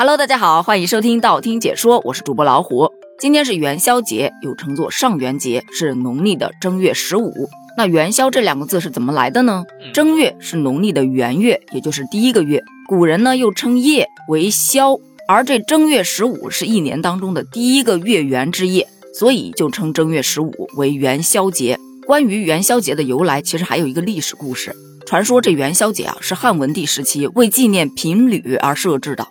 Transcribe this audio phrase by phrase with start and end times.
[0.00, 2.88] Hello，大家好，欢迎收听道听解说，我是主播老虎。
[3.18, 7.32] 今天是元宵节，又称作上元节，是农历的正月十五。
[7.76, 9.64] 那元宵这两个字是怎么来的呢？
[9.92, 21.76] 正月是农历的元月，也就是第一个月，古人呢又称夜为宵，而这正月十五是一年当中的第一个月圆之夜，所以就称正月十五为元宵节。
[22.06, 24.72] 关于元宵节的由来，其实还有一个历史故事。
[25.04, 29.26] 传说这元宵节啊，是汉文帝时期为纪念平吕而设置的。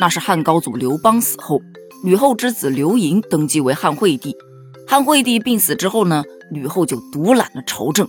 [0.00, 1.60] 那是汉高祖刘邦死后，
[2.02, 4.34] 吕后之子刘盈登基为汉惠帝。
[4.88, 8.08] 汉惠帝病死之后呢，吕后就独揽了朝政，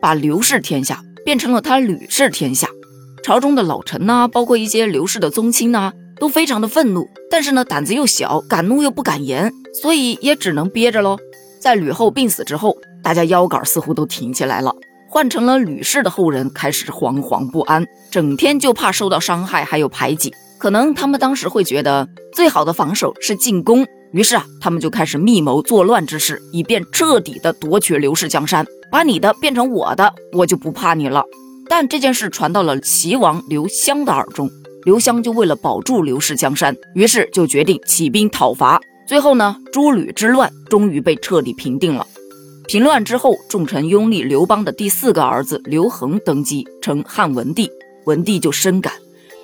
[0.00, 2.68] 把刘氏天下变成了他吕氏天下。
[3.24, 9.52] 朝中的老臣呐，包括一些刘氏的宗亲呐，都非常的愤怒，但是呢，胆子又小，敢怒又不敢言，
[9.82, 11.18] 所以也只能憋着喽。
[11.60, 14.72] 在吕后病死之后，大家腰杆似乎都挺起来了，
[15.08, 20.32] 换成了吕氏的后人开始惶惶不安，整天就怕受到伤害还有排挤。
[20.62, 31.24] 可能他们当时会觉得最好的防守是进攻，于是啊，他们就开始密谋作乱之事，以便彻底的夺取刘氏江山，把你的变成我的，我就不怕你了。
[31.68, 34.48] 但这件事传到了齐王刘襄的耳中，
[34.84, 38.80] 刘襄就为了保住刘氏江山，于是就决定起兵讨伐。
[39.04, 42.06] 最后呢，诸吕之乱终于被彻底平定了。
[42.68, 47.68] 平乱之后，重臣拥立刘邦的第四个儿子刘恒登基，称汉文帝。
[48.06, 48.92] 文帝就深感。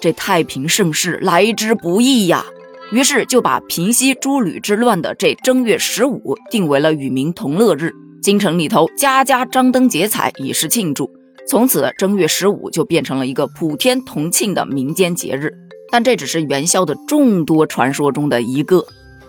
[0.01, 2.45] 这太平盛世来之不易呀，
[2.93, 7.93] 于是就把平息诸吕之乱的这正月十五定为了与民同乐日。
[8.21, 11.11] 京城里头家家张灯结彩，以示庆祝。
[11.47, 15.53] 从此，正月十五就变成了一个普天同庆的民间节日。
[15.91, 18.85] 但这只是元宵的众多传说中的一个。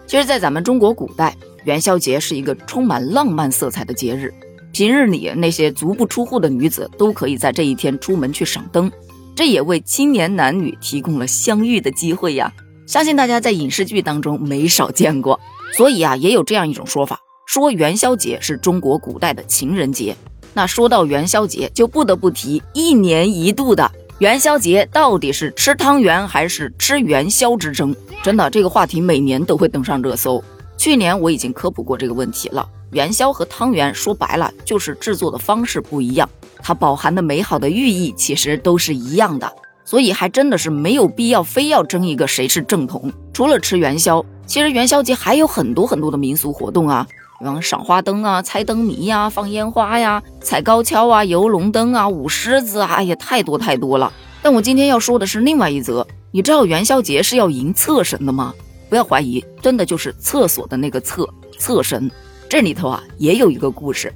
[0.06, 4.34] 其实，在咱们中国古代，元宵节是一个充满浪漫色彩的节日。
[4.74, 8.92] 平日里，那些足不出户的女子都可以在这一天出门去赏灯。
[9.40, 12.52] 这也为青年男女提供了相遇的机会呀！
[12.86, 15.40] 相信大家在影视剧当中没少见过，
[15.78, 20.14] 所以啊，也有这样一种说法，说元宵节是中国古代的情人节。
[20.54, 27.96] 那说到元宵节，就不得不提一年一度的元宵节，到底是吃汤圆还是吃元宵之争？
[28.22, 30.44] 真的，这个话题每年都会登上热搜。
[30.78, 36.30] 去年我已经科普过这个问题了，元宵和汤圆说白了就是制作的方式不一样。
[36.62, 39.52] 它饱含的美好的寓意其实都是一样的，
[39.86, 43.12] 所以还真的是没有必要非要争一个谁是正统。
[43.34, 47.08] 除了吃元宵，其实元宵节还有很多很多的民俗活动啊，
[47.40, 54.12] 比方赏花灯啊、猜灯谜呀、放烟花呀、踩高跷啊、游龙灯啊、舞狮子啊，哎呀，太多太多了。
[54.42, 58.54] 但我今天要说的是另外一则，你知道元宵节是要迎厕神的吗？
[58.90, 61.28] 不要怀疑，真的就是厕所的那个厕
[61.58, 62.12] 厕神。
[62.50, 64.12] 这里头啊也有一个故事，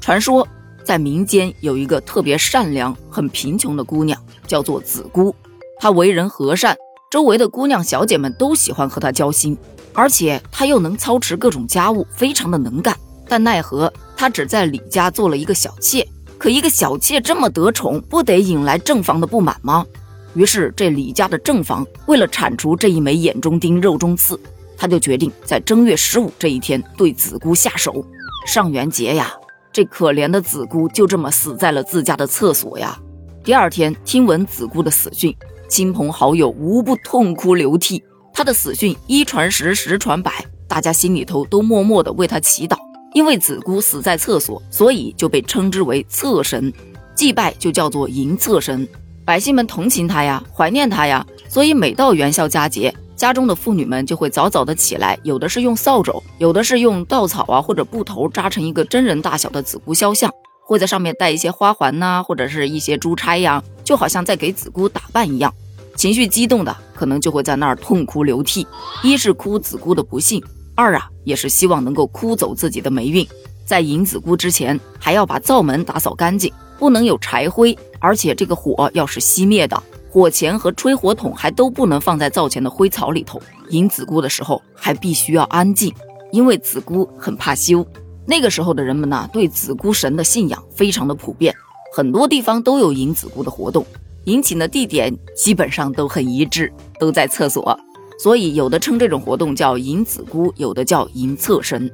[0.00, 0.46] 传说。
[0.82, 5.34] 在民间有一个特别善良、很贫穷的姑娘，叫做子姑。
[5.80, 6.76] 她为人和善，
[7.10, 9.56] 周围的姑娘小姐们都喜欢和她交心。
[9.94, 12.94] 而且她又能操持各种家务，非常的能干。
[13.26, 16.06] 但奈何她只在李家做了一个小妾。
[16.36, 19.86] 可一个小妾这么得宠，不得引来正房的不满吗？
[20.34, 24.38] 于是这李家的正房为了铲除这一枚眼中钉、肉中刺，
[24.76, 28.04] 他就决定在正月十五这一天对子姑下手。
[28.46, 29.32] 上元节呀！
[29.72, 32.96] 这可怜的子姑就这么死在了自家的厕所呀！
[33.42, 35.34] 第二天听闻子姑的死讯，
[35.68, 38.02] 亲朋好友无不痛哭流涕。
[38.32, 42.76] 她的死讯一传十，十传百，大家心里头都默默的为她祈祷。
[43.14, 46.72] 因为子姑死在厕所，所以就被称之为厕神，
[47.14, 48.86] 祭拜就叫做迎厕神。
[49.24, 52.94] 百姓们同情他呀，怀念他呀，所以每到元宵佳节。
[53.16, 60.30] 家中的妇女们就会早早的起来，有的是用扫帚，有的是用稻草啊或者布头扎成一个真人大小的子姑肖像，
[60.66, 65.52] 会在上面戴一些花环呐，或者是一些珠钗呀，就好像在给子姑打扮一样。
[65.96, 68.66] 情绪激动的可能就会在那儿痛哭流涕，
[69.04, 70.42] 一是哭子姑的不幸，
[70.74, 73.24] 二啊也是希望能够哭走自己的霉运。
[73.64, 79.80] 在迎子姑之前，还要把灶门打扫干净，不能有柴灰，而且这个火要是熄灭的。
[80.14, 83.42] 火钳和吹火筒还都不能放在灶前的灰槽里头。
[83.70, 85.92] 迎子姑的时候还必须要安静，
[86.30, 87.84] 因为子姑很怕羞。
[88.24, 91.52] 那个时候的人们呢，对子姑神的信仰非常的普遍，
[91.92, 93.84] 很多地方都有迎子姑的活动，
[94.26, 97.76] 迎请的地点基本上都很一致，都在厕所。
[98.16, 101.90] 所以有的称这种活动叫迎子姑，有的叫迎厕神。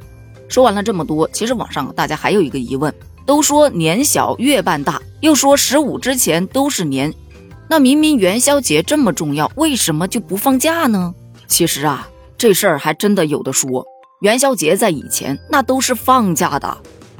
[0.47, 2.93] 说完了这么多，其实网上大家还有一个疑问：
[3.25, 7.11] 都说年小月半大，又说十五之前都是年。
[7.71, 11.15] 那明明元宵节这么重要，为什么就不放假呢？
[11.47, 13.87] 其实啊，这事儿还真的有的说。
[14.23, 16.77] 元宵节在以前那都是放假的，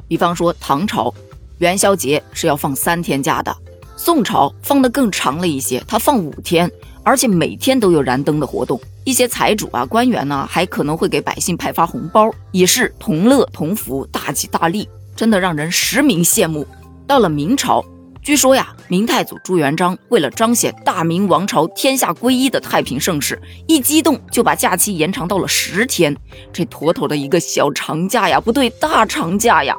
[0.09, 1.13] 比方说唐朝，
[1.59, 3.53] 元宵节是要放三天假的；
[3.95, 6.69] 宋朝放的更长了一些，它放五天，
[7.01, 8.77] 而且每天都有燃灯的活动。
[9.05, 16.67] 一些财主啊、官员呢，还可能会给百姓派发红包，以示同乐同福、大吉大利，真的让人实名羡慕。
[17.07, 17.81] 到了明朝。
[18.23, 26.15] 据说呀，明太祖朱元璋为了彰显大明王朝天下归一的太平盛世，一激动就把假期延长到了十天，
[26.53, 29.75] 这妥妥的一个小长假呀，不对，大长假呀。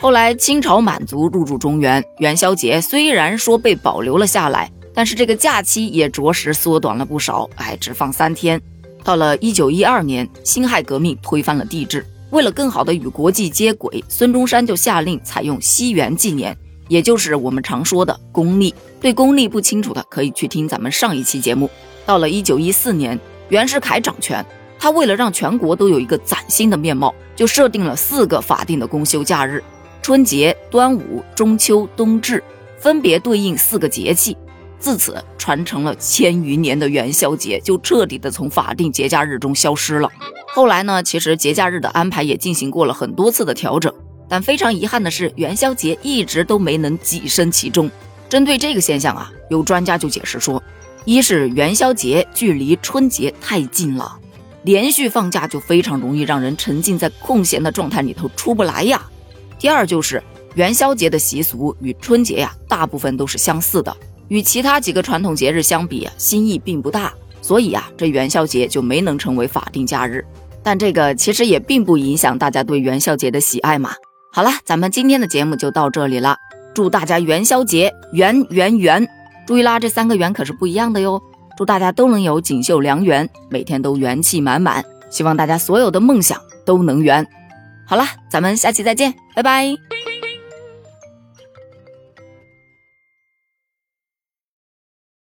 [0.00, 8.60] 后来清朝满族入驻中原，元宵节虽然说被保留了下来，但是这个假期也着实缩短了不少，哎，只放三天。
[9.02, 16.56] 到了一九一二年，辛亥革命推翻了帝制，为了更好的与国际接轨，孙中山就下令采用西元纪年。
[16.90, 21.70] 也就是我们常说的公历，对公历不清楚的可以去听咱们上一期节目。
[22.04, 23.16] 到了一九一四年，
[23.48, 24.44] 袁世凯掌权，
[24.76, 29.62] 他为了让全国都有一个崭新的面貌，就设定了四个法定的公休假日：
[30.02, 32.42] 春节、端午、中秋、冬至，
[32.76, 34.36] 分别对应四个节气。
[34.80, 40.10] 自此，传承了千余年的元宵节就彻底的从法定节假日中消失了。
[40.48, 43.94] 后来呢，其实节假日的安排也进行过了很多次的调整。
[44.30, 47.90] 但非常遗憾的是，元宵节一直都没能跻身其中。
[48.28, 50.62] 针对这个现象啊，有专家就解释说，
[51.04, 54.16] 一是元宵节距离春节太近了，
[54.62, 59.04] 连续放假就非常容易让人沉浸在空闲的状态里头出不来呀。
[59.58, 60.22] 第二就是
[60.54, 63.94] 元宵节的习俗与春节呀大部分都是相似的，
[64.28, 67.12] 与其他几个传统节日相比啊，新意并不大，
[67.42, 70.24] 所以啊，这元宵节就没能成为法定假日。
[70.62, 73.92] 但这个其实也并不影响大家对元宵节的喜爱嘛。
[74.32, 76.36] 好了，咱们今天的节目就到这里了。
[76.72, 79.08] 祝大家元宵节圆圆圆！
[79.46, 81.20] 注意啦，这三个圆可是不一样的哟。
[81.56, 84.84] 祝大家都能有锦绣良缘，每天都元气满满。
[85.10, 87.26] 希望大家所有的梦想都能圆。
[87.84, 89.89] 好了，咱们下期再见，拜拜。